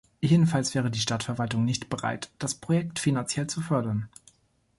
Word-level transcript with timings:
Jedenfalls 0.19 0.73
wäre 0.73 0.89
die 0.89 0.97
Stadtverwaltung 0.97 1.63
nicht 1.63 1.87
bereit, 1.87 2.31
das 2.39 2.55
Projekt 2.55 2.97
finanziell 2.97 3.45
zu 3.45 3.61
fördern. 3.61 4.09